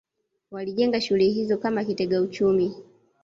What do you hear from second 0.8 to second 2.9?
shule hizo kama kitega uchumi